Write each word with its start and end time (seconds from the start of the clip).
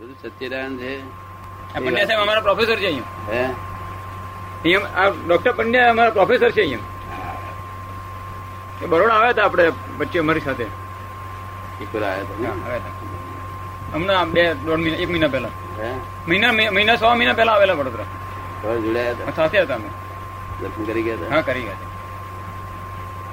બધું 0.00 0.16
સત્યનારાયણ 0.22 0.76
છે. 0.76 1.00
પંડ્યા 1.74 2.04
સાહેબ 2.04 2.20
અમારા 2.20 2.40
પ્રોફેસર 2.40 2.76
છે 2.76 2.86
અહીંયા. 2.86 3.32
હે? 3.32 3.42
અહીંયા 4.64 4.88
આ 4.96 5.08
ડોક્ટર 5.08 5.52
પંડ્યા 5.52 5.90
અમારા 5.90 6.10
પ્રોફેસર 6.10 6.50
છે 6.50 6.60
અહીંયા. 6.60 6.86
બરોડા 8.88 9.14
આવ્યા 9.14 9.30
હતા 9.30 9.44
આપણે 9.44 9.72
વચ્ચે 9.98 10.18
અમારી 10.18 10.40
સાથે. 10.40 10.66
હતા 11.80 12.14
હતા. 12.14 12.92
હમણાં 13.94 14.30
બે 14.30 14.54
દોઢ 14.54 14.78
મહિના 14.78 14.96
એક 14.96 15.10
મહિના 15.10 15.28
પહેલા. 15.28 15.48
હે? 15.78 15.90
મહિના 16.28 16.52
મહિના 16.52 16.96
સો 16.96 17.14
મહિના 17.14 17.32
પહેલા 17.32 17.52
આવેલા 17.52 17.74
વડોદરા. 17.74 18.06
જોડાયા 18.62 19.36
સાથે 19.36 19.60
હતા 19.60 19.74
અમે. 19.74 19.88
દર્શન 20.60 20.84
કરી 20.84 21.02
ગયા 21.02 21.16
હતા? 21.16 21.34
હા 21.34 21.40
કરી 21.40 21.62
ગયા 21.62 21.76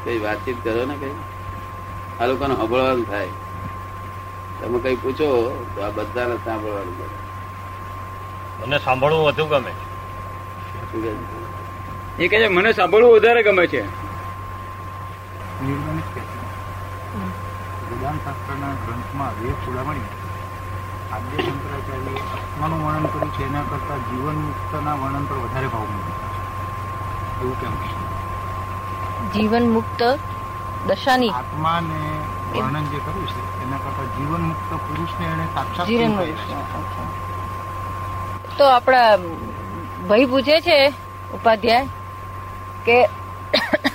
કઈ 0.06 0.20
વાતચીત 0.20 0.64
કરો 0.64 0.86
ને 0.86 0.96
કઈ? 0.96 1.16
આ 2.20 2.26
લોકોને 2.26 2.54
હબળવાનું 2.54 3.06
થાય. 3.10 3.28
તમે 4.62 4.80
કઈ 4.80 4.96
પૂછો 4.96 5.28
તો 5.76 5.82
આ 5.82 5.90
બધાને 5.90 6.36
સાંભળવાનું. 6.46 7.26
મને 8.62 8.78
સાંભળવું 8.80 9.26
વધુ 9.26 9.46
ગમે? 9.46 9.74
એ 12.20 12.28
કહે 12.28 12.40
છે 12.40 12.48
મને 12.48 12.74
સાંભળવું 12.74 13.14
વધારે 13.14 13.44
ગમે 13.44 13.68
છે. 13.68 13.82
ગ્રંથમાં 18.86 19.32
વેદ 19.42 19.54
ચૂડામણી 19.66 20.08
આદ્ય 21.12 21.44
આત્માનું 21.44 22.86
વર્ણન 22.86 23.06
કર્યું 23.06 23.34
છે 23.34 23.44
એના 23.48 23.62
કરતાં 23.62 24.00
જીવન 24.10 24.36
મુક્તના 24.36 24.94
વર્ણન 24.94 25.26
પર 25.26 25.36
વધારે 25.36 25.68
ભાવ 25.68 25.82
મૂક્યો. 25.82 26.16
છે 27.36 27.42
એવું 27.42 27.62
કેમ? 27.62 27.74
છે 27.76 29.34
જીવન 29.34 29.66
મુક્ત 29.70 30.02
દશાની. 30.88 31.30
આત્માને 31.30 32.02
વર્ણન 32.58 32.86
જે 32.86 33.00
કર્યું 33.00 33.28
છે 33.30 33.42
એના 33.64 33.80
કરતા 33.80 34.08
જીવન 34.16 34.44
મુક્ત 34.44 34.72
પુરુષને 34.84 35.26
એને 35.28 35.46
સાક્ષાત 35.54 35.88
જીવન 35.88 36.14
તો 38.58 38.66
આપણા 38.70 39.12
ભાઈ 40.08 40.28
પૂછે 40.28 40.58
છે 40.62 40.80
ઉપાધ્યાય 41.34 41.88
કે 42.86 42.98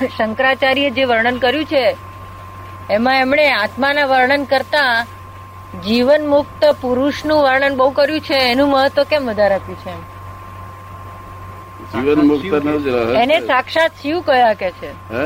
શંકરાચાર્ય 0.08 0.90
જે 0.90 1.04
વર્ણન 1.06 1.38
કર્યું 1.38 1.66
છે 1.66 1.84
એમાં 2.90 3.18
એમણે 3.20 3.46
આત્માના 3.54 4.06
વર્ણન 4.06 4.46
કરતા 4.46 4.94
જીવન 5.82 6.24
મુક્ત 6.28 6.64
પુરુષનું 6.80 7.42
વર્ણન 7.42 7.76
બહુ 7.76 7.90
કર્યું 7.92 8.22
છે 8.22 8.40
એનું 8.46 8.70
મહત્વ 8.70 9.04
કેમ 9.06 9.22
વધારે 9.26 9.54
આપ્યું 9.54 9.84
છે 9.84 9.94
જીવન 11.92 12.26
મુક્ત 12.26 12.44
એને 13.16 13.36
સાક્ષાત 13.46 14.02
શિવ 14.02 14.18
કયા 14.24 14.56
કે 14.56 14.72
છે? 14.80 14.90
હે? 15.10 15.24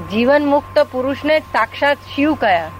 જીવન 0.00 0.44
મુક્ત 0.44 0.78
પુરુષને 0.78 1.40
સાક્ષાત 1.40 1.98
શિવ 2.14 2.34
કયા? 2.34 2.70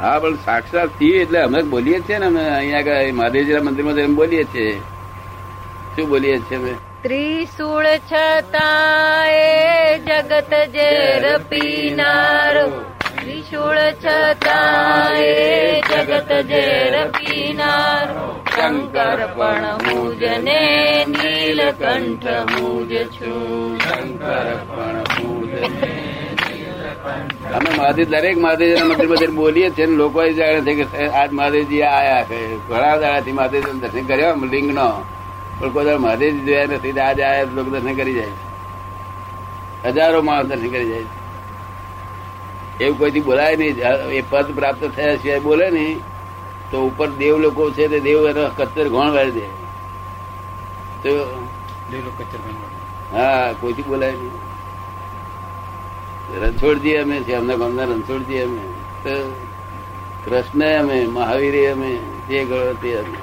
હા 0.00 0.18
પણ 0.18 0.34
સાક્ષાત 0.34 0.88
શિવ 0.88 1.14
એટલે 1.14 1.40
અમે 1.40 1.62
બોલીએ 1.62 2.00
છીએ 2.00 2.18
ને 2.18 2.26
અમે 2.26 2.48
અહીંયા 2.48 2.78
આગળ 2.78 3.12
મહાદેવજીના 3.12 3.60
મંદિરમાં 3.60 3.94
જઈને 3.94 4.14
બોલીએ 4.14 4.44
છીએ. 4.44 4.80
શું 5.96 6.08
બોલીએ 6.08 6.38
છીએ 6.38 6.58
અમે? 6.58 6.74
ત્રિશુળ 7.02 7.86
છતાં 7.86 9.26
એ 9.28 9.98
જગત 9.98 10.52
ઝેર 10.72 11.38
પીનારો. 11.38 12.68
ત્રિશુળ 13.22 13.76
છતાં 13.76 15.12
એ 15.12 15.80
જગત 15.80 16.32
ઝેર 16.46 17.10
પીનારો. 17.10 18.43
શંકર 18.54 19.20
પણ 19.36 19.64
મુજને 19.86 20.60
નીલકંઠ 21.08 22.26
મુજ 22.52 22.92
છું. 23.06 23.80
શંકર 23.80 24.46
પણ 24.68 25.02
પૂજને. 25.02 25.92
અમે 27.54 27.70
મહાદેવ 27.78 28.06
દરેક 28.08 28.38
મહાદેવજીના 28.38 28.84
મંદિરમાં 28.84 29.16
જઈને 29.16 29.32
બોલીએ 29.32 29.70
છીએ 29.70 29.86
ને 29.86 29.96
લોકો 29.96 30.28
જાણે 30.28 30.60
છે 30.60 30.74
કે 30.74 31.08
આજ 31.08 31.32
મહાદેવજી 31.32 31.82
આયા 31.82 32.22
છે. 32.22 32.40
ઘણા 32.68 32.96
દાડાથી 32.96 33.32
મહાદેવ 33.32 33.62
દર્શન 33.72 34.06
કર્યા 34.06 34.34
લિંગ 34.52 34.74
નો 34.74 34.88
પણ 35.58 35.72
કોઈ 35.72 35.84
દાડો 35.84 35.98
મહાદેવજી 35.98 36.40
જોયા 36.40 36.64
નથી 36.64 37.00
આજ 37.00 37.20
આયા 37.20 37.52
લોકો 37.54 37.70
દર્શન 37.70 37.94
કરી 37.94 38.14
જાય 38.14 38.32
હજારો 39.84 40.22
માણસ 40.22 40.46
દર્શન 40.46 40.68
કરી 40.68 40.88
જાય 40.88 41.02
છે. 41.02 42.84
એવું 42.84 42.98
કોઈથી 42.98 43.20
બોલાય 43.20 43.56
નહીં. 43.56 43.76
એ 44.10 44.22
પદ 44.30 44.46
પ્રાપ્ત 44.54 44.84
થયા 44.96 45.16
સિવાય 45.16 45.40
બોલે 45.40 45.70
નહીં. 45.70 46.13
તો 46.70 46.86
ઉપર 46.86 47.08
દેવ 47.08 47.38
લોકો 47.38 47.70
છે 47.70 47.88
તે 47.88 48.00
દેવ 48.00 48.28
એનો 48.28 48.48
કચ્છર 48.48 48.88
ઘોણ 48.88 49.10
વાળી 49.10 49.30
દે. 49.30 49.46
તો 51.02 51.10
દેવ 51.90 52.04
લોક 52.04 52.18
કચ્છર 52.18 52.38
હા 53.16 53.52
કોઈથી 53.52 53.82
બોલાય 53.82 54.12
નહીં. 54.12 54.54
રણછોડજી 56.40 56.96
અમે 56.96 57.20
છે 57.20 57.34
અમને 57.34 57.56
ગામના 57.56 57.84
રણછોડજી 57.84 58.38
અમે. 58.38 58.60
તો 59.04 59.36
કૃષ્ણ 60.24 60.78
અમે 60.78 61.06
મહાવીર 61.06 61.72
અમે 61.72 61.96
જે 62.28 62.44
ગળો 62.44 62.72
તે 62.72 62.98
અમે. 62.98 63.18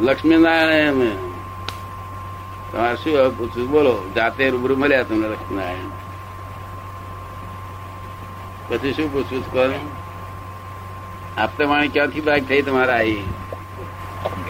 લક્ષ્મીનારાયણ 0.00 0.88
અમે. 0.88 1.10
તમારે 2.72 2.96
શું 2.96 3.18
હવે 3.18 3.28
પૂછવું? 3.28 3.70
બોલો 3.70 4.10
જાતે 4.14 4.50
રૂબરૂ 4.50 4.76
મળ્યા 4.76 5.02
તમને 5.02 5.28
લક્ષ્મીનારાયણ. 5.28 5.90
પછી 8.68 8.92
શું 8.92 9.12
પૂછવું? 9.12 9.52
કોને 9.52 9.78
આપતા 11.36 11.68
વાણી 11.68 11.88
ક્યાંથી 11.88 12.20
બાઈક 12.20 12.48
થઈ 12.48 12.62
તમારા 12.62 12.96
આવી 12.96 13.24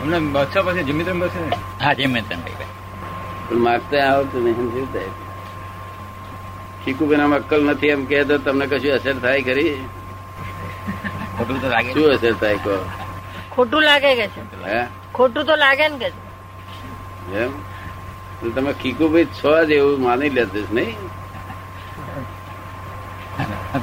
એમને 0.01 0.21
બચ્ચા 0.35 0.63
પાસે 0.63 0.85
જમીન 0.85 1.21
બસે 1.21 1.41
હા 1.81 1.95
જે 1.95 2.07
મેં 2.07 2.25
પણ 2.31 3.59
માગતા 3.59 4.03
આવતું 4.09 4.45
નહીં 4.45 4.71
શું 4.73 4.89
થાય 4.93 5.11
શીખુબેન 6.85 7.21
અક્કલ 7.39 7.63
નથી 7.71 7.91
એમ 7.91 8.03
કહે 8.07 8.25
તો 8.25 8.39
તમને 8.39 8.67
કશું 8.67 8.95
અસર 8.95 9.17
થાય 9.21 9.43
ખરી? 9.43 9.75
ખોટું 11.37 11.61
તો 11.61 11.69
લાગે 11.69 11.93
શું 11.93 12.11
અસર 12.13 12.35
થાય 12.35 12.59
કહો? 12.59 12.77
ખોટું 13.51 13.83
લાગે 13.83 14.11
કે 14.15 14.27
છે? 14.29 14.43
હે? 14.65 14.81
ખોટું 15.13 15.47
તો 15.47 15.57
લાગે 15.57 15.85
ને 15.89 15.99
કે 15.99 16.09
છે? 16.11 16.21
એમ? 17.39 17.53
તમે 18.55 18.73
ખીકુભાઈ 18.73 19.29
છો 19.43 19.53
જ 19.65 19.71
એવું 19.73 20.01
માની 20.01 20.31
લેતો 20.31 20.61
નહીં. 20.73 20.97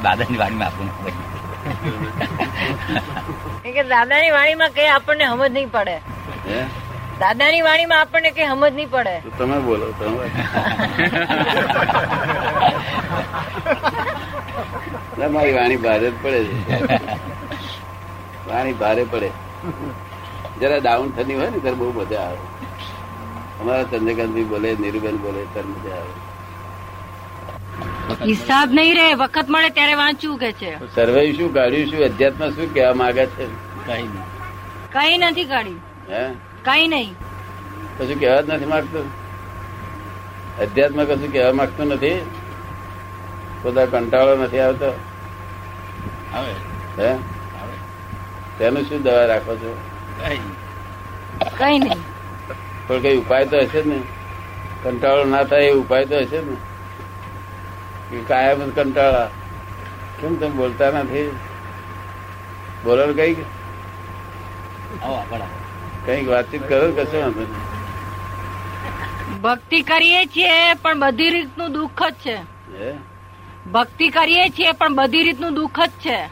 દાદાની 0.04 0.38
વાણીમાં 0.38 0.68
આપવું 0.68 0.90
એ 1.08 1.49
કે 3.76 3.84
દાદાની 3.84 4.32
વાણીમાં 4.32 4.74
કઈ 4.74 4.88
આપણને 4.88 5.26
સમજ 5.26 5.52
નહીં 5.52 5.72
પડે. 5.72 6.02
દાદાની 7.20 7.62
વાણીમાં 7.62 8.00
આપણને 8.00 8.32
કઈ 8.32 8.48
સમજ 8.48 8.74
નહીં 8.74 8.90
પડે. 8.90 9.24
તમે 9.38 9.60
બોલો 9.60 9.92
તમે. 9.92 10.32
મારી 15.30 15.54
વાણી 15.54 15.78
ભારે 15.78 16.12
જ 16.12 16.14
પડે 16.24 16.46
છે. 16.46 16.54
વાણી 18.48 18.74
ભારે 18.74 19.04
પડે. 19.04 19.32
જરા 20.60 20.80
ડાઉન 20.80 21.12
થતી 21.12 21.36
હોય 21.36 21.50
ને 21.50 21.60
ત્યારે 21.60 21.76
બહુ 21.76 21.92
મજા 21.92 22.22
આવે. 22.22 22.38
અમારા 23.62 23.84
ચંદ્રકાંતભાઈ 23.84 24.44
બોલે 24.44 24.76
નીરુબેન 24.76 25.18
બોલે 25.18 25.48
ત્યારે 25.54 25.70
મજા 25.70 25.96
આવે. 25.96 26.29
હિસાબ 28.10 28.70
નહીં 28.72 28.96
રે 28.96 29.14
વખત 29.14 29.50
મળે 29.50 29.70
ત્યારે 29.70 29.94
વાંચવું 29.94 30.40
કે 30.40 30.52
છે? 30.52 30.96
સર્વે 30.96 31.34
શું 31.34 31.54
કાઢ્યું 31.54 31.90
શું 31.90 32.04
અધ્યાત્મ 32.04 32.50
શું 32.50 32.74
કેવા 32.74 32.94
માંગે 32.94 33.26
છે? 33.26 33.46
કઈ 33.86 33.94
નહીં. 33.94 34.12
કઈ 34.92 35.18
નથી 35.18 35.44
કાઢ્યું 35.44 35.82
હે? 36.10 36.30
કઈ 36.66 36.88
નહીં. 36.88 37.16
કશું 37.98 38.20
કેવા 38.20 38.42
જ 38.42 38.50
નથી 38.50 38.66
માંગતું? 38.66 39.06
અધ્યાત્મ 40.60 41.04
કશું 41.04 41.32
કેવા 41.32 41.54
માંગતું 41.54 41.88
નથી? 41.88 42.22
પોતા 43.64 43.86
કંટાળો 43.86 44.36
નથી 44.36 44.60
આવતો? 44.60 44.94
આવે. 46.34 46.54
હે? 46.98 47.18
તેનું 48.58 48.84
શું 48.84 49.04
દવા 49.04 49.26
રાખો 49.26 49.56
છો? 49.56 49.78
કઈ 50.20 50.28
નહીં. 50.28 50.56
કઈ 51.58 51.80
નહીં. 51.80 52.00
પણ 52.88 53.02
કઈ 53.02 53.18
ઉપાય 53.18 53.46
તો 53.46 53.58
હશે 53.58 53.82
જ 53.82 53.88
ને? 53.88 54.02
કંટાળો 54.84 55.24
ના 55.24 55.44
થાય 55.44 55.64
એ 55.64 55.72
ઉપાય 55.72 56.06
તો 56.06 56.16
હશે 56.16 56.38
જ 56.38 56.50
ને? 56.50 56.69
કે 58.12 58.20
કાયમ 58.20 58.70
કંટાળા. 58.70 59.30
કેમ 60.22 60.36
તમે 60.36 60.50
બોલતા 60.50 60.92
નથી 60.92 61.30
બોલો 62.84 63.14
કઈ 63.14 63.36
કંઈક 66.06 66.28
વાતચીત 66.28 66.62
કરો 66.70 66.92
કશો 66.92 67.22
વાંધો 67.22 67.46
ભક્તિ 69.44 69.82
કરીએ 69.82 70.26
છીએ 70.26 70.74
પણ 70.74 71.00
બધી 71.00 71.30
રીતનું 71.30 71.74
દુઃખ 71.74 72.04
જ 72.04 72.14
છે. 72.14 72.44
ભક્તિ 73.72 74.10
કરીએ 74.10 74.50
છીએ 74.50 74.72
પણ 74.72 74.96
બધી 74.96 75.24
રીતનું 75.24 75.54
દુઃખ 75.54 75.80
જ 75.80 75.92
છે. 76.06 76.30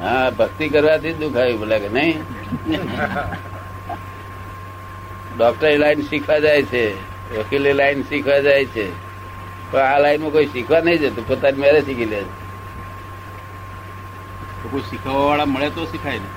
હા 0.00 0.30
ભક્તિ 0.30 0.68
કરવાથી 0.68 1.12
જ 1.12 1.18
દુઃખ 1.18 1.36
આવ્યું 1.36 1.58
બોલે 1.58 1.78
કે 1.78 1.88
નહીં? 1.88 2.24
ડોક્ટર 5.36 5.78
લાઈન 5.78 6.02
શીખવા 6.02 6.38
જાય 6.38 6.62
છે 6.62 6.94
વકીલે 7.38 7.72
લાઈન 7.72 8.02
શીખવા 8.02 8.38
જાય 8.38 8.64
છે. 8.64 9.07
પણ 9.70 9.86
આ 9.92 9.98
લાઈનમાં 10.02 10.32
કોઈ 10.36 10.48
શીખવા 10.54 10.80
નહીં 10.86 11.00
જતું 11.02 11.24
પોતાની 11.30 11.62
મેરે 11.64 11.80
શીખી 11.88 12.10
લે. 12.12 12.20
કોઈ 14.72 14.84
શીખવા 14.90 15.14
વાળા 15.26 15.46
મળે 15.54 15.70
તો 15.76 15.86
શીખાય 15.92 16.20
ને. 16.24 16.30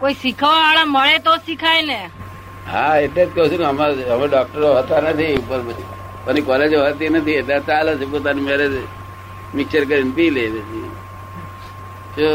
કોઈ 0.00 0.16
શીખવા 0.22 0.54
વાળા 0.62 0.86
મળે 0.94 1.18
તો 1.26 1.32
શીખાય 1.46 1.82
ને? 1.90 1.98
હા 2.72 2.94
એટલે 3.06 3.22
જ 3.26 3.28
કહું 3.34 3.50
છું 3.50 3.60
ને 3.64 3.66
અમારે 3.72 4.04
અમે 4.14 4.26
ડોક્ટરો 4.28 4.68
હતા 4.78 5.00
નથી 5.00 5.34
ઉપર 5.42 5.60
બધી 5.66 5.86
પણ 6.24 6.44
કોલેજો 6.48 6.78
હતી 6.86 7.10
નથી 7.16 7.36
એટલે 7.42 7.60
ચાલે 7.68 7.92
છે 8.00 8.06
પોતાની 8.14 8.46
મેરેજ 8.48 8.74
મિક્સર 9.58 9.84
કરીને 9.90 10.12
પી 10.16 10.30
લે 10.30 10.42
જો 12.16 12.30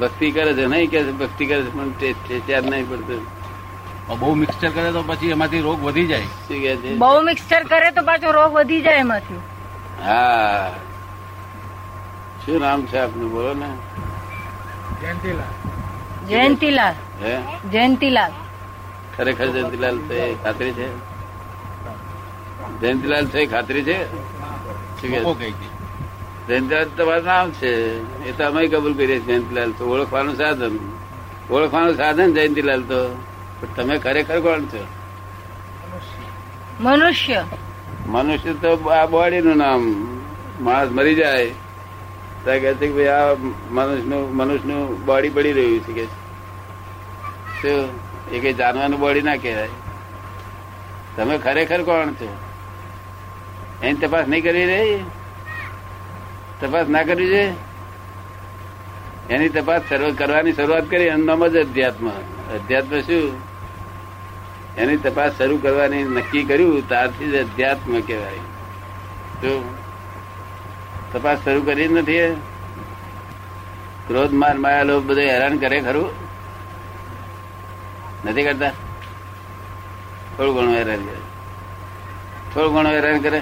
ભક્તિ 0.00 0.26
કરે 0.34 0.52
છે 0.58 0.64
નહીં 0.72 0.90
કે 0.90 0.98
ભક્તિ 1.20 1.44
કરે 1.50 1.62
છે 1.64 1.70
પણ 1.76 1.90
ત્યાર 2.46 2.64
નહીં 2.70 2.86
પડતું. 2.90 3.22
બહુ 4.20 4.34
મિક્સચર 4.42 4.70
કરે 4.76 4.90
તો 4.92 5.02
પછી 5.08 5.32
એમાંથી 5.34 5.62
રોગ 5.68 5.80
વધી 5.86 6.06
જાય. 6.12 6.28
બહુ 7.02 7.10
મિક્સચર 7.28 7.62
કરે 7.72 7.90
તો 7.96 8.02
પાછો 8.10 8.32
રોગ 8.38 8.52
વધી 8.58 8.82
જાય 8.86 9.00
એમાંથી. 9.06 9.40
હા. 10.04 10.74
શું 12.46 12.60
નામ 12.60 12.86
છે 12.86 12.98
આપનું? 12.98 13.30
બોલો 13.30 13.54
ને. 13.54 13.76
જયંતીલાલ. 16.26 16.94
હે? 17.24 17.42
જયંતીલાલ. 17.70 18.32
ખરેખર 19.16 19.46
જયંતિલાલ 19.46 19.98
છે 19.98 20.42
ખાતરી 20.42 20.72
છે? 20.72 20.96
જયંતિલાલ 22.80 23.26
છે 23.26 23.46
ખાતરી 23.46 23.82
છે? 23.82 24.12
જયંતિલાલ 26.48 26.84
તમારું 26.84 27.24
નામ 27.24 27.50
છે. 27.50 27.74
એ 28.24 28.32
તો 28.32 28.44
અમે 28.44 28.68
કબૂલ 28.68 28.94
કરીએ 28.94 29.06
છીએ 29.06 29.26
જયંતિલાલ 29.26 29.72
તો. 29.72 29.86
ઓળખવાનું 29.86 30.36
સાધન. 30.36 30.78
ઓળખવાનું 31.50 31.96
સાધન 31.96 32.34
જયંતિલાલ 32.34 32.82
તો. 32.82 33.24
તમે 33.76 33.98
ખરેખર 33.98 34.40
કોણ 34.40 34.60
છો? 34.60 34.86
મનુષ્ય. 36.80 37.44
મનુષ્ય 38.06 38.52
તો 38.52 38.76
આ 38.76 39.06
બોડી 39.06 39.40
નું 39.40 39.56
નામ 39.56 39.82
માણસ 40.60 40.88
મરી 40.90 41.14
જાય. 41.14 41.46
તો 41.46 42.50
કહે 42.50 42.74
છે 42.74 42.86
કે 42.86 42.92
ભાઈ 42.92 43.06
આ 43.06 43.34
મનુષ્યનું 43.70 44.36
મનુષ્યનું 44.36 45.04
બોડી 45.04 45.28
પડી 45.28 45.52
રહ્યું 45.52 45.80
છે 45.80 46.06
કે 47.62 48.32
એ 48.36 48.40
કઈ 48.40 48.52
જાનવાનું 48.52 49.00
બોડી 49.00 49.22
ના 49.22 49.36
કહેવાય. 49.36 49.68
તમે 51.16 51.38
ખરેખર 51.38 51.82
કોણ 51.82 52.12
છો? 52.12 52.36
એની 53.82 53.94
તપાસ 53.94 54.28
નહીં 54.28 54.42
કરી 54.42 54.64
રહી? 54.64 55.04
તપાસ 56.60 56.88
ના 56.88 57.02
કરવી 57.02 57.26
છે? 57.26 57.52
એની 59.30 59.48
તપાસ 59.48 59.82
કરવાની 60.18 60.52
શરૂઆત 60.52 60.90
કરી 60.90 61.04
એમનામાં 61.04 61.48
જ 61.48 61.56
અધ્યાત્મ. 61.56 62.08
અધ્યાત્મ 62.54 63.00
શું? 63.00 63.51
એની 64.76 64.96
તપાસ 64.96 65.32
શરૂ 65.32 65.58
કરવાની 65.58 66.04
નક્કી 66.04 66.44
કર્યું 66.44 66.88
ત્યારથી 66.88 67.30
જ 67.30 67.36
અધ્યાત્મ 67.36 68.00
કહેવાય. 68.00 68.38
જો 69.42 69.74
તપાસ 71.12 71.38
શરૂ 71.44 71.62
કરી 71.62 71.88
જ 71.88 71.92
નથી 71.92 72.34
ક્રોધ 74.08 74.32
માર 74.32 74.58
માયા 74.58 74.82
લોભ 74.82 75.04
બધે 75.04 75.30
હેરાન 75.30 75.58
કરે 75.58 75.80
ખરું? 75.80 76.10
નથી 78.24 78.42
કરતા? 78.42 78.70
થોડું 80.36 80.54
ઘણું 80.54 80.74
હેરાન 80.74 81.04
કરે. 81.04 81.20
થોડું 82.54 82.74
ઘણું 82.74 82.92
હેરાન 82.92 83.18
કરે? 83.18 83.40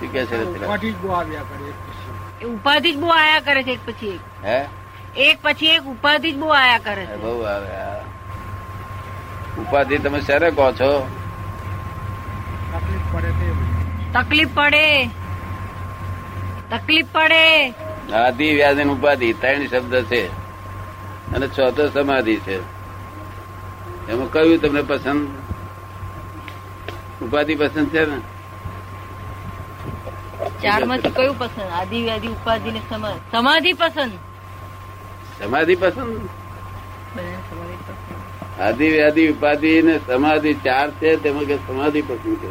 શું 0.00 0.12
કે 0.12 0.26
છે 0.26 0.66
ઉપાધિ 2.44 2.92
જ 2.92 2.96
બહુ 2.96 3.08
આયા 3.08 3.40
કરે 3.40 3.62
છે 3.62 3.70
એક 3.70 3.86
પછી 3.86 4.08
એક. 4.08 4.44
હે? 4.44 4.64
એક 5.16 5.38
પછી 5.42 5.66
એક 5.66 5.82
ઉપાધિ 5.82 6.32
જ 6.32 6.36
બહુ 6.36 6.48
આયા 6.48 6.78
કરે 6.78 7.06
છે. 7.06 7.16
બહુ 7.16 7.40
આવે. 7.40 8.15
ઉપાધિ 9.60 9.98
તમે 9.98 10.20
શેને 10.20 10.50
કહો 10.50 10.72
છો? 10.72 10.90
તકલીફ 14.12 14.48
પડે 14.56 15.10
તકલીફ 16.70 17.06
પડે. 17.12 17.70
આદિ 18.14 18.54
વ્યાધિ 18.54 18.82
ઉપાધિ 18.82 19.32
ત્રણ 19.32 19.66
શબ્દ 19.66 20.04
છે. 20.04 20.22
અને 21.34 21.46
ચોથો 21.48 21.88
સમાધિ 21.88 22.36
છે. 22.36 22.56
એમાં 24.12 24.30
કયું 24.32 24.58
તમને 24.58 24.82
પસંદ? 24.82 25.28
ઉપાધિ 27.22 27.54
પસંદ 27.54 27.88
છે 27.88 28.04
ને? 28.04 28.18
ચારમાંથી 30.62 31.10
કયું 31.10 31.38
પસંદ? 31.38 31.70
આદિ 31.72 32.02
વ્યાધિ 32.02 32.28
ઉપાધિ 32.28 32.70
ને 32.70 32.80
સમાધિ 32.88 33.20
સમાધિ 33.30 33.72
પસંદ? 33.72 34.12
સમાધિ 35.38 35.74
પસંદ? 35.76 36.28
આદિ 38.60 38.86
વ્યાધિ 38.90 39.28
ઉપાધિ 39.28 39.82
ને 39.82 39.94
સમાધિ 40.06 40.54
ચાર 40.54 40.90
છે 40.90 41.16
તેમાં 41.16 41.44
કે 41.44 41.56
સમાધિ 41.56 42.02
પસંદ 42.02 42.36
છે. 42.42 42.50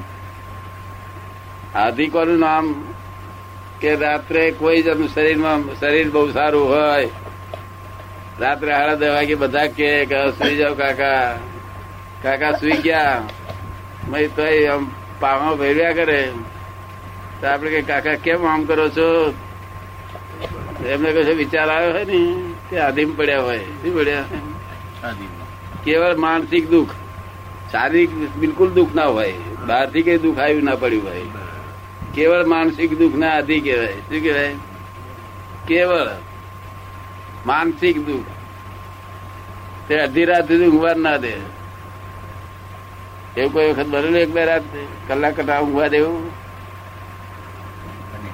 આધિ 1.75 2.07
કોનું 2.07 2.39
નામ 2.39 2.65
કે 3.81 3.95
રાત્રે 3.95 4.51
કોઈ 4.51 4.81
જ 4.81 4.87
શરીરમાં, 5.13 5.59
શરીર 5.79 6.09
બહુ 6.09 6.31
સારું 6.31 6.67
હોય, 6.69 7.09
રાત્રે 8.39 8.71
સાડા 8.71 8.95
દસ 8.95 9.09
વાગે 9.09 9.35
બધા 9.35 9.67
કે 9.67 9.89
કે 10.05 10.17
સુઈ 10.31 10.55
જાઓ 10.55 10.73
કાકા 10.73 11.37
કાકા 12.23 12.51
સુઈ 12.51 12.71
ગયા, 12.71 13.23
મય 14.09 14.27
તો 14.27 14.43
આમ 14.71 14.91
પાવા 15.19 15.55
ભેર્યા 15.55 15.93
કરે. 15.93 16.21
તો 17.41 17.47
આપડે 17.47 17.69
કે 17.69 17.81
કાકા 17.81 18.15
કેમ 18.15 18.45
આમ 18.45 18.65
કરો 18.65 18.89
છો? 18.89 19.09
એમને 20.85 21.09
કશો 21.11 21.33
વિચાર 21.35 21.69
આવ્યો 21.69 21.91
હોય 21.91 22.05
ને, 22.05 22.19
કે 22.69 22.79
આધીમ 22.79 23.15
પડ્યા 23.15 23.41
હોય, 23.41 23.59
શું 23.59 23.95
પડ્યા? 23.95 24.23
આદિમાં. 25.03 25.34
કેવળ 25.85 26.15
માનસિક 26.15 26.69
દુઃખ. 26.69 26.89
શારીરિક 27.71 28.35
બિલકુલ 28.35 28.73
દુઃખ 28.73 28.95
ના 28.95 29.05
હોય. 29.05 29.33
બહારથી 29.67 30.01
કઈ 30.01 30.17
દુઃખ 30.17 30.39
આવ્યું 30.39 30.63
ના 30.63 30.75
પડ્યું 30.75 31.03
હોય. 31.03 31.21
કેવળ 32.13 32.45
માનસિક 32.45 32.97
દુઃખ 32.97 33.15
ના 33.15 33.37
આધી 33.37 33.59
કહેવાય. 33.59 33.91
શું 33.91 34.21
કહેવાય? 34.21 34.55
કેવળ 35.67 36.07
માનસિક 37.45 38.05
દુઃખ. 38.05 38.25
તે 39.87 39.99
અડધી 39.99 40.25
રાત 40.25 40.47
સુધી 40.47 40.67
ઊંઘવા 40.67 40.93
ના 40.93 41.17
દે. 41.17 41.33
એવું 43.37 43.53
કોઈ 43.53 43.69
વખત 43.69 43.85
બનેલું 43.85 44.17
એક 44.17 44.31
બે 44.31 44.45
રાત? 44.45 44.61
કલાક 45.07 45.39
કટા 45.39 45.59
ઊંઘવા 45.59 45.87
દેવું? 45.87 46.31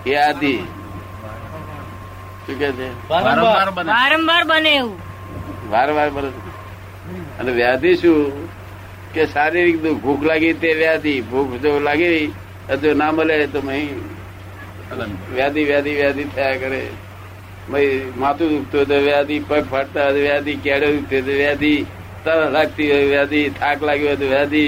એ 0.05 0.15
આધી. 0.15 0.57
શું 2.47 2.59
કે 2.59 2.71
છે? 2.71 3.09
વારંવાર. 3.09 3.69
વારંવાર 3.83 4.43
બને 4.43 4.75
એવું. 4.75 4.99
વારંવાર 5.69 6.09
બને. 6.09 6.50
અને 7.41 7.51
વ્યાધિ 7.51 7.95
શું? 7.95 8.17
કે 9.13 9.25
શારીરિક 9.25 9.77
દુઃખ 9.83 10.01
ભૂખ 10.01 10.23
લાગી 10.23 10.53
તે 10.53 10.73
વ્યાધિ 10.73 11.13
ભૂખ 11.21 11.55
જો 11.61 11.79
લાગી 11.79 12.27
જો 12.83 12.93
ના 12.93 13.11
મળે 13.11 13.47
તો. 13.47 13.61
વ્યાધિ 15.35 15.63
વ્યાધિ 15.63 15.95
વ્યાધિ 15.95 16.23
થયા 16.35 16.55
કરે. 16.55 16.81
માથું 18.17 18.49
દુખતું 18.49 18.79
હોય 18.79 18.85
તો 18.85 18.97
વ્યાધિ 19.05 19.39
પગ 19.39 19.63
ફાટતા 19.71 20.03
હોય 20.03 20.13
તો 20.13 20.19
વ્યાધિ 20.19 20.55
કેડો 20.55 20.87
દુખતી 20.91 21.21
તો 21.21 21.31
વ્યાધિ 21.31 21.73
તરસ 22.25 22.51
લાગતી 22.53 22.91
હોય 22.91 23.05
વ્યાધિ 23.05 23.41
થાક 23.59 23.83
લાગ્યો 23.83 24.07
હોય 24.07 24.15
તો 24.15 24.25
વ્યાધિ. 24.25 24.65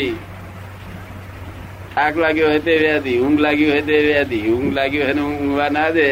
થાક 1.96 2.18
લાગ્યો 2.18 2.48
હોય 2.50 2.60
તે 2.60 2.78
વ્યાધિ 2.78 3.14
ઊંઘ 3.20 3.40
લાગી 3.40 3.70
હોય 3.72 3.82
તે 3.82 3.98
વ્યાધિ 4.00 4.40
ઊંઘ 4.52 4.74
લાગ્યો 4.74 5.04
હોય 5.04 5.14
ઊંઘવા 5.14 5.70
ના 5.70 5.90
દે 5.90 6.08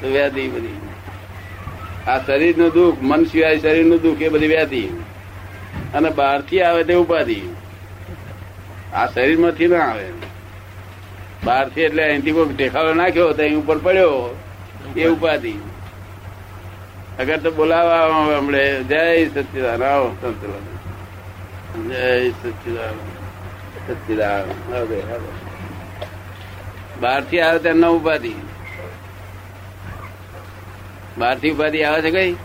તો 0.00 0.06
વ્યાધિ 0.08 0.48
બધી. 0.48 0.78
આ 2.06 2.18
શરીરનું 2.26 2.70
દુઃખ 2.70 3.02
મન 3.02 3.24
સિવાય 3.24 3.58
શરીરનું 3.58 4.02
દુઃખ 4.02 4.22
એ 4.22 4.28
બધી 4.28 4.46
વ્યાધિ. 4.46 4.84
અને 5.94 6.10
બહારથી 6.10 6.62
આવે 6.62 6.84
તે 6.84 6.94
ઉપાધિ. 6.94 7.42
આ 8.94 9.06
શરીરમાંથી 9.06 9.66
ના 9.66 9.78
આવે. 9.78 10.04
બહારથી 11.44 11.80
એટલે 11.80 12.04
અહીંથી 12.04 12.32
કોઈ 12.32 12.46
દેખાડો 12.46 12.94
નાખ્યો 12.94 13.32
તો 13.32 13.42
અહીં 13.42 13.56
ઉપર 13.56 13.78
પડ્યો. 13.78 14.36
એ 14.96 15.06
ઉપાધિ. 15.06 15.54
અગર 17.18 17.36
તો 17.36 17.50
બોલાવા 17.50 18.06
હમણે, 18.38 18.82
જય 18.82 19.28
સચિદાન 19.28 19.82
આવો 19.82 20.16
સંતલાલ. 20.20 20.66
જય 21.88 22.30
સચિદાન 22.30 22.96
સચિદાન 23.88 24.74
આવે 24.74 25.02
આવે 25.02 25.50
બહારથી 27.00 27.40
આવે 27.40 27.58
તેમના 27.58 27.88
ઉપાધિ. 27.88 28.34
બહારથી 31.18 31.50
ઉપાધિ 31.50 31.82
આવે 31.82 32.02
છે 32.02 32.10
કઈ? 32.10 32.36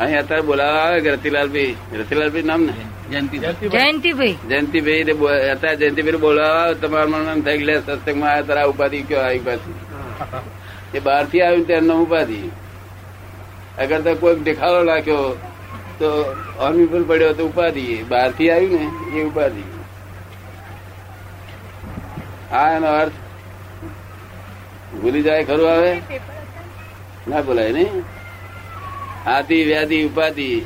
અહીં 0.00 0.18
અત્યારે 0.18 0.42
બોલાવા 0.42 0.80
આવે 0.80 1.00
કે 1.00 1.10
રતિલાલભાઈ. 1.10 1.74
રતિલાલભાઈ 1.98 2.42
નામ 2.42 2.62
ને? 2.62 2.72
જયંતિભાઈ. 3.10 4.36
જયંતિભાઈ. 4.48 5.02
અત્યારે 5.50 5.76
જયંતિભાઈ 5.76 6.20
બોલાવા 6.20 6.62
આવે 6.62 6.74
તમારા 6.74 7.06
મનમાં 7.06 7.34
એમ 7.34 7.42
થાય 7.42 7.56
લે 7.56 7.80
સત્સંગમાં 7.80 8.30
આવ્યા 8.30 8.42
તારા 8.42 8.64
ઉપાધિ 8.64 9.02
કયો 9.02 9.20
આવી 9.20 9.38
પાછી? 9.38 9.74
એ 10.94 10.98
બહારથી 10.98 11.40
આવ્યું 11.40 11.66
તેમનો 11.66 12.02
ઉપાધિ. 12.02 12.40
અગર 13.78 14.00
તો 14.00 14.14
કોઈક 14.14 14.42
દેખાડો 14.42 14.84
નાખ્યો 14.84 15.36
તો 15.98 16.08
અનુકૂળ 16.60 17.02
પડ્યો 17.02 17.32
તો 17.32 17.46
ઉપાધિ. 17.46 18.02
બહારથી 18.08 18.50
આવ્યું 18.50 18.80
ને 18.80 19.20
એ 19.20 19.24
ઉપાધિ. 19.24 19.62
હા 22.50 22.72
એનો 22.76 22.86
અર્થ. 22.86 23.12
ભૂલી 25.02 25.22
જાય 25.22 25.44
ખરું 25.44 25.70
આવે? 25.70 25.92
ના 27.28 27.42
બોલાય 27.42 27.72
ને? 27.72 27.86
આદિ 29.26 29.64
વ્યાધિ 29.64 30.04
ઉપાધિ. 30.04 30.62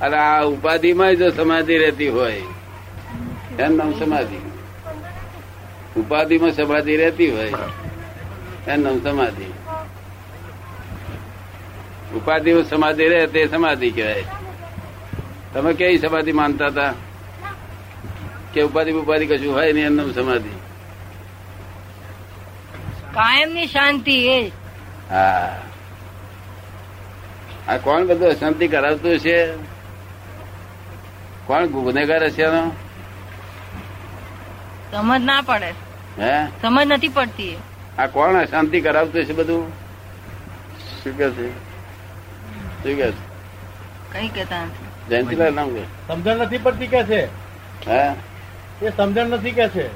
અને 0.00 0.16
આ 0.16 0.42
ઉપાધિમાં 0.42 1.16
જો 1.16 1.30
સમાધિ 1.30 1.78
રહેતી 1.78 2.08
હોય 2.08 2.42
એમ 3.58 3.76
નામ 3.76 3.98
સમાધિ. 3.98 4.36
ઉપાધિમાં 6.00 6.52
સમાધિ 6.52 6.96
રહેતી 6.96 7.30
હોય 7.30 7.52
એમ 8.66 8.82
નામ 8.82 9.02
સમાધિ. 9.02 9.44
ઉપાધિમાં 12.16 12.64
સમાધિ 12.64 13.08
રહે 13.08 13.26
તે 13.26 13.46
સમાધિ 13.46 13.90
કહેવાય. 13.90 14.24
તમે 15.54 15.74
કઈ 15.74 15.98
સમાધિ 15.98 16.32
માનતા 16.32 16.66
હતા? 16.66 16.94
કે 18.54 18.62
ઉપાધિ 18.62 18.92
ઉપાધિ 18.92 19.26
કશું 19.26 19.54
હોય 19.54 19.72
નહીં 19.72 19.86
એનું 19.86 19.96
નામ 19.96 20.12
સમાધિ. 20.12 20.48
કાયમની 23.14 23.66
શાંતિ 23.66 24.26
એ 24.28 24.48
હા. 25.10 25.58
આ 27.68 27.76
કોણ 27.76 28.06
બધું 28.06 28.28
અશાંતિ 28.28 28.68
કરાવતું 28.68 29.18
છે 29.18 29.54
કોણ 31.46 31.66
ગુનેગાર 31.66 32.24
હશે 32.24 32.42
એનો 32.42 32.70
સમજ 34.92 35.24
ના 35.24 35.42
પડે. 35.42 35.74
હે? 36.18 36.46
સમજ 36.62 36.86
નથી 36.86 37.08
પડતી. 37.08 37.56
આ 37.98 38.06
કોણ 38.06 38.36
અશાંતિ 38.36 38.80
કરાવતું 38.80 39.24
છે 39.24 39.32
બધું? 39.32 39.72
શું 41.04 41.18
કે 41.18 41.30
છે? 41.30 41.48
શું 42.82 42.96
કે 42.96 43.10
છે? 43.10 43.12
કઈ 44.12 44.28
કેતા 44.28 44.64
નથી. 44.64 44.86
જયંતિલાલ 45.08 45.54
નામ 45.54 45.68
કે 45.68 45.82
સમજણ 46.08 46.38
નથી 46.38 46.58
પડતી 46.58 46.86
કે 46.86 47.04
છે? 47.04 47.28
હે? 47.86 48.14
એ 48.82 48.90
સમજણ 48.90 49.26
નથી 49.26 49.50
કે 49.50 49.68
છે? 49.68 49.90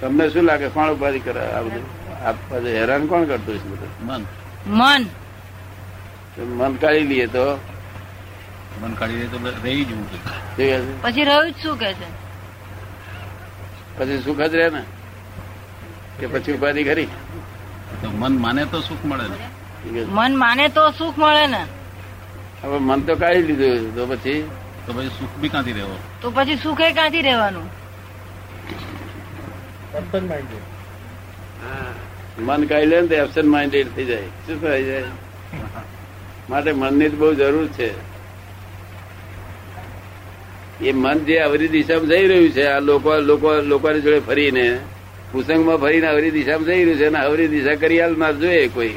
તમને 0.00 0.28
શું 0.28 0.44
લાગે? 0.44 0.68
કોણ 0.68 0.90
ઉપાધિ 0.90 1.18
કરે 1.18 1.40
આ 1.40 1.60
બધું? 1.60 1.84
આ 2.26 2.32
બધું 2.32 2.70
હેરાન 2.70 3.06
કોણ 3.06 3.24
કરતું 3.24 3.58
છે 3.58 3.68
બધું? 3.68 3.88
મન 4.06 4.26
મન. 4.66 5.06
મન 6.36 6.76
કાઢી 6.76 7.08
લઈએ 7.08 7.26
તો. 7.26 7.58
મન 8.80 8.94
કાઢી 8.94 9.16
લઈએ 9.16 9.28
તો 9.28 9.38
રહી 9.64 9.84
જવું 9.84 10.06
પછી 11.02 11.24
રહ્યું 11.24 11.52
જ 11.52 11.62
શું 11.62 11.78
કે 11.78 11.92
છે? 11.94 12.08
પછી 13.98 14.22
સુખ 14.22 14.38
જ 14.38 14.54
રહે 14.54 14.70
ને? 14.70 14.82
કે 16.20 16.26
પછી 16.26 16.52
ઉપાધિ 16.52 16.84
ખરી? 16.84 17.08
મન 18.18 18.38
માને 18.38 18.64
તો 18.66 18.80
સુખ 18.80 19.04
મળે 19.04 19.24
ને? 19.28 19.38
મન 20.04 20.36
માને 20.36 20.68
તો 20.68 20.92
સુખ 20.92 21.16
મળે 21.16 21.46
ને. 21.46 21.62
હવે 22.62 22.78
મન 22.78 23.00
તો 23.02 23.16
કાઢી 23.16 23.42
લીધું 23.42 23.94
તો 23.94 24.06
પછી? 24.06 24.44
તો 24.86 24.92
પછી 24.92 25.10
સુખ 25.18 25.34
બી 25.40 25.48
ક્યાંથી 25.48 25.72
રહેવો? 25.72 25.96
તો 26.22 26.30
પછી 26.30 26.56
સુખે 26.56 26.92
ક્યાંથી 26.92 27.22
રહેવાનું? 27.22 27.68
મન 32.38 32.66
કાઢી 32.66 32.86
લે 32.86 33.00
ને 33.00 33.08
તો 33.08 33.14
એબસન્ટ 33.14 33.44
માઇન્ડેડ 33.44 33.88
થઈ 33.94 34.04
જાય. 34.04 34.28
શું 34.46 34.60
થઈ 34.60 34.84
જાય? 34.84 35.10
માટે 36.50 36.72
મનની 36.72 37.08
બહુ 37.08 37.34
જરૂર 37.34 37.66
છે. 37.66 38.16
એ 40.80 40.92
મન 40.92 41.18
જે 41.18 41.38
અવરી 41.38 41.68
દિશામાં 41.68 42.06
જઈ 42.06 42.26
રહ્યું 42.26 42.50
છે, 42.50 42.64
આ 42.64 42.78
લોકો 42.78 43.14
લોકો 43.14 43.54
લોકોની 43.54 44.00
જોડે 44.00 44.20
ફરીને 44.20 44.78
કુસંગમાં 45.32 45.76
ફરીને 45.76 46.06
અવરી 46.06 46.30
દિશામાં 46.30 46.64
જઈ 46.64 46.84
રહ્યું 46.84 46.98
છે 46.98 47.06
અને 47.06 47.18
અવરી 47.18 47.48
દિશા 47.48 47.74
કરી 47.74 48.00
હાલનાર 48.00 48.32
જોઈએ 48.32 48.68
કોઈ. 48.68 48.88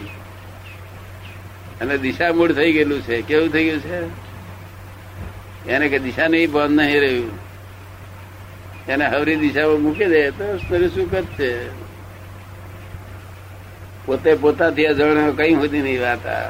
અને 1.82 1.98
દિશા 1.98 2.34
મૂળ 2.34 2.51
થઈ 2.53 2.74
ગયેલું 2.74 3.01
છે. 3.01 3.22
કેવું 3.22 3.50
થઈ 3.50 3.63
ગયું 3.65 3.79
છે? 3.79 4.29
એને 5.70 5.88
કે 5.88 6.00
દિશા 6.00 6.27
નહીં 6.27 6.51
બંધ 6.51 6.72
નહીં 6.72 7.01
રહ્યું. 7.01 7.32
એને 8.88 9.08
હવરી 9.08 9.36
દિશામાં 9.36 9.79
મૂકી 9.79 10.06
દે, 10.06 10.32
તો 10.32 10.58
શું 10.58 11.25
છે. 11.25 11.70
પોતે 14.06 14.34
પોતાથી 14.34 14.86
અજાણ 14.86 15.32
કઈ 15.32 15.53
હોતી 15.53 15.82
નહીં 15.82 16.01
વાત. 16.01 16.27
આ 16.27 16.50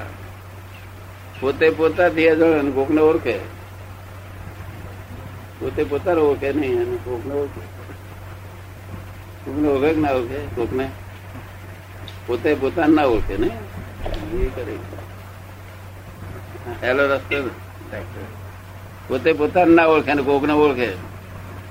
પોતે 1.39 1.69
પોતાથી 1.69 2.29
અજાણ 2.29 2.59
અને 2.59 2.71
કોકને 2.71 3.01
ઓળખે. 3.01 3.37
પોતે 5.59 5.83
પોતાને 5.83 6.21
ઓળખે 6.21 6.53
નહીં 6.53 6.87
અને 6.87 6.97
કોકને 6.97 7.33
ઓળખે. 7.33 7.61
કોકને 9.45 9.67
ઓળખે 9.67 10.01
ના 10.01 10.11
ઓળખે? 10.11 10.37
કોકને? 10.55 10.89
પોતે 12.27 12.53
પોતાને 12.53 12.93
ના 12.93 13.03
ઓળખે 13.03 13.37
ને? 13.37 13.47
એ 14.37 14.49
કરે. 14.55 14.75
હેલો, 16.83 17.07
રસ્તો 17.07 17.49
પોતે 19.07 19.33
પોતાને 19.33 19.75
ના 19.75 19.85
ઓળખે 19.85 20.13
ને 20.13 20.21
કોકને 20.21 20.53
ઓળખે. 20.53 20.93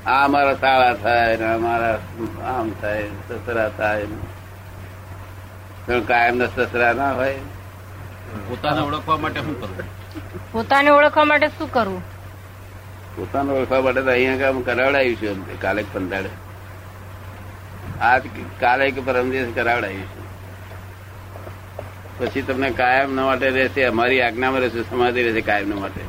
આ 0.07 0.25
અમારા 0.25 0.55
તાળા 0.55 0.95
થાય 0.95 1.37
ને 1.37 1.55
અમારા 1.55 1.99
આમ 2.47 2.71
થાય 2.71 3.07
સસરા 3.07 3.69
થાય 3.69 4.07
કાયમ 6.07 6.37
ના 6.37 6.47
સસરા 6.47 6.93
ના 6.93 7.13
હોય. 7.13 7.35
પોતાને 8.49 8.81
ઓળખવા 8.81 9.17
માટે 9.17 9.41
શું 9.41 9.61
કરવું? 9.61 9.85
પોતાને 10.53 10.91
ઓળખવા 10.91 11.25
માટે 11.25 11.49
શું 11.49 11.73
કરવું? 11.73 12.03
પોતાને 13.17 13.53
ઓળખવા 13.53 13.81
માટે 13.81 14.03
તો 14.03 14.11
અહીંયા 14.11 14.37
કામ 14.37 14.61
કરાવડાયું 14.61 15.17
છે 15.17 15.57
કાલે 15.63 15.83
પંદાડે 15.83 16.31
આજ 18.01 18.23
કાલે 18.61 18.91
કે 18.91 19.01
પરમ 19.01 19.31
દિવસ 19.31 19.55
કરાવડાવ્યું 19.55 20.03
છે. 20.03 20.21
પછી 22.19 22.43
તમને 22.43 22.71
કાયમ 22.71 23.15
ના 23.15 23.25
માટે 23.25 23.51
રહેશે 23.51 23.85
અમારી 23.85 24.23
આજ્ઞામાં 24.23 24.61
રહેશે 24.61 24.83
સમાધિ 24.83 25.23
રહેશે 25.23 25.41
કાયમ 25.41 25.69
ના 25.69 25.75
માટે. 25.75 26.01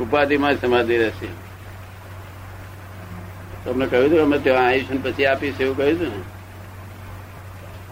ઉપાધિમાં 0.00 0.54
જ 0.54 0.60
સમાધિ 0.60 0.98
રહેશે. 0.98 1.28
તમને 3.64 3.86
કહ્યું 3.86 4.06
હતું 4.06 4.22
અમે 4.22 4.38
ત્યાં 4.38 4.66
આવીશું 4.66 4.96
ને 4.96 5.10
પછી 5.10 5.26
આપીશ 5.26 5.60
એવું 5.60 5.76
કહ્યું 5.76 5.96
હતું 5.96 6.08
ને? 6.08 6.22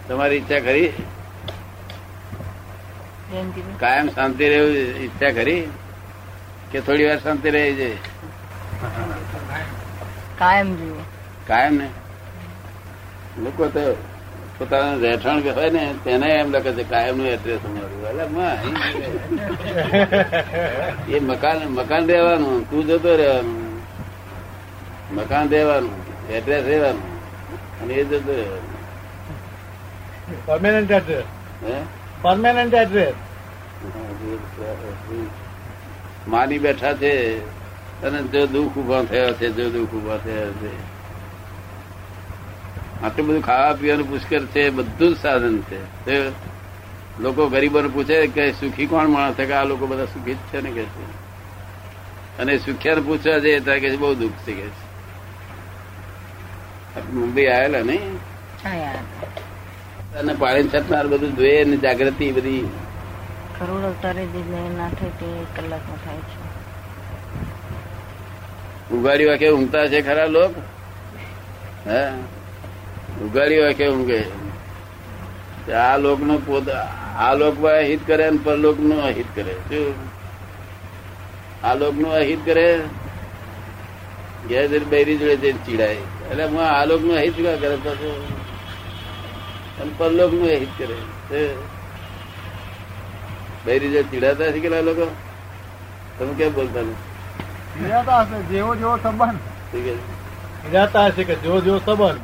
તમારી 0.08 0.36
ઈચ્છા 0.36 0.60
ખરી? 0.60 0.92
કાયમ 3.80 4.08
શાંતિ 4.08 4.48
રહેવું 4.48 4.72
ઈચ્છા 5.04 5.30
કરી 5.30 5.68
કે 6.72 6.80
થોડી 6.80 7.04
વાર 7.04 7.18
શાંતિ 7.18 7.50
રહી 7.50 7.74
જાય. 7.74 7.96
કાયમ 10.38 10.76
જુઓ 10.76 10.96
કાયમ 11.46 11.74
ને? 11.74 11.88
લોકો 13.38 13.66
તો 13.66 13.96
પોતાનું 14.58 15.02
રહેઠાણ 15.02 15.40
કે 15.40 15.50
હોય 15.50 15.70
ને 15.70 15.94
તેને 16.04 16.26
એમ 16.26 16.50
લખે 16.52 16.72
છે 16.72 16.82
કાયમનું 16.82 17.26
એડ્રેસ 17.26 17.60
અમારું 17.64 18.04
એ 21.08 21.20
મકાન 21.20 21.58
મકાન 21.68 22.06
રહેવાનું 22.06 22.70
તું 22.70 22.86
જતો 22.86 23.16
રહેવાનું. 23.16 23.82
મકાન 25.14 25.48
રહેવાનું 25.48 25.94
એડ્રેસ 26.30 26.64
રહેવાનું. 26.64 27.08
અને 27.82 27.94
એ 27.94 28.04
જતો 28.04 28.32
રહેવાનું. 28.32 28.72
પરમેનન્ટ 30.46 30.90
એડ્રેસ 30.90 31.24
હે? 31.64 31.78
પરમેનન્ટ 32.22 32.74
એડ્રેસ 32.74 33.14
માની 36.28 36.58
બેઠા 36.58 36.92
છે 36.92 37.12
અને 38.02 38.22
જો 38.22 38.46
દુઃખ 38.46 38.76
ઊભા 38.76 39.02
થયા 39.02 39.32
છે 39.32 39.50
જો 39.50 39.70
દુઃખ 39.70 39.94
ઊભા 39.94 40.16
થયા 40.16 40.50
છે. 40.50 40.96
આટલું 43.04 43.26
બધું 43.26 43.42
ખાવા 43.42 43.72
પીવાનું 43.72 44.08
પુષ્કર 44.10 44.46
છે 44.46 44.70
બધું 44.70 45.14
જ 45.14 45.18
સાધન 45.18 45.58
છે. 45.60 46.28
લોકો 47.20 47.48
ગરીબોને 47.48 47.88
પૂછે 47.88 48.26
કે 48.26 48.52
સુખી 48.52 48.86
કોણ 48.86 49.08
માણસ 49.08 49.34
છે? 49.34 49.46
કે 49.46 49.52
આ 49.52 49.64
લોકો 49.64 49.86
બધા 49.86 50.04
સુખી 50.04 50.34
જ 50.34 50.36
છે 50.36 50.60
ને 50.60 50.70
કે 50.70 50.82
છે? 50.82 51.04
અને 52.38 52.58
સુખ્યાને 52.58 53.00
પૂછવા 53.00 53.38
જઈએ 53.38 53.60
ત્યારે 53.60 53.80
કે 53.80 53.96
બહુ 53.96 54.14
દુઃખ 54.14 54.32
છે 54.32 54.52
કે 54.52 54.66
છે. 54.66 54.86
મુંબઈ 57.12 57.46
આવેલા 57.46 57.80
નહીં? 57.80 58.18
અને 60.18 60.34
પાણી 60.34 60.68
છટનાર 60.68 61.06
બધું 61.06 61.36
જોઈએ 61.36 61.64
ને 61.64 61.76
જાગૃતિ 61.76 62.32
બધી 62.32 62.68
કરોડ 63.58 63.84
અવતારે 63.84 64.26
જે 64.26 64.40
ના 64.78 64.88
થાય 64.88 65.10
તે 65.10 65.26
કલાકમાં 65.56 66.04
થાય 66.04 66.16
છે. 66.18 66.38
ઉગાડી 68.94 69.24
વાંકે 69.24 69.48
ઊંઘતા 69.50 69.86
છે 69.86 70.00
ખરા 70.02 70.26
લોક? 70.26 70.52
હે? 71.86 72.02
ઉગાડી 73.24 73.60
વાંકે 73.60 73.88
ઊંઘે 73.88 74.20
આ 75.74 75.96
લોકનું 75.96 76.46
પોત 76.46 76.68
આ 77.18 77.34
લોક 77.34 77.64
અહિત 77.64 78.06
કરે 78.06 78.24
અને 78.24 78.38
પરલોકનું 78.44 79.04
અહિત 79.04 79.26
કરે. 79.34 79.52
શું? 79.52 79.94
આ 81.64 81.74
લોકનું 81.74 82.12
અહિત 82.12 82.38
કરે? 82.44 82.80
ઘેર 84.48 84.84
બૈરી 84.84 85.16
જોડે 85.16 85.52
ચીડાય. 85.52 85.94
એટલે 86.30 86.44
હું 86.44 86.64
આ 86.70 86.84
લોકનું 86.84 87.16
અહિત 87.16 87.36
કરે? 87.36 87.76
પાછો 87.76 88.10
અને 89.80 89.90
પરલોકનું 89.98 90.48
હિત 90.48 90.68
કરે. 90.78 90.96
બૈરી 93.66 93.88
જે 93.88 94.02
ચીડાતા 94.02 94.52
શીખેલા 94.52 94.80
લોકો? 94.80 95.16
તમે 96.18 96.34
કેમ 96.34 96.54
બોલતા 96.54 96.80
નથી? 96.80 98.44
જેવો 98.48 98.74
જેવો 98.76 98.96
સંબંધ. 98.96 99.38
છે? 101.10 101.24
કે 101.24 101.34
જેવો 101.34 101.60
જેવો 101.60 101.78
સંબંધ. 101.78 102.18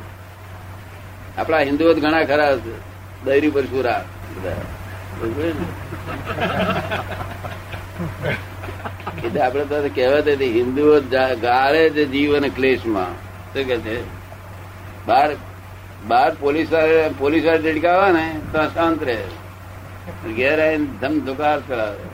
આપણા 1.39 1.59
હિન્દુઓ 1.59 1.93
ઘણા 1.93 2.23
ખરા 2.23 2.57
છે 2.57 2.73
દૈરી 3.25 3.49
પર 3.49 3.63
સુરા? 3.63 4.05
એટલે 9.23 9.41
આપડે 9.41 9.65
તો 9.65 9.89
કહેવત 9.95 10.27
હતી 10.27 10.51
હિન્દુઓ 10.51 10.99
ગાળે 11.35 11.89
છે 11.89 12.05
જીવન 12.05 12.49
ક્લેશમાં. 12.49 13.13
શું 13.53 13.63
કે 13.67 13.77
છે? 13.77 14.03
બાર 15.05 15.29
બાર 16.07 16.31
પોલીસ 16.39 16.69
પોલીસવાળા 17.19 17.63
ઝડકાવે 17.65 18.11
ને 18.11 18.25
તો 18.53 18.63
શાંત 18.69 19.03
રહે. 19.03 19.17
ઘેર 20.35 20.57
આવીને 20.63 20.87
ધમ 21.01 21.19
ધુકાર 21.19 21.59
કરાવે. 21.67 22.12